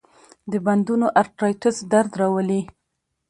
د 0.51 0.53
بندونو 0.65 1.07
ارترایټس 1.21 1.77
درد 1.91 2.11
راولي. 2.21 2.61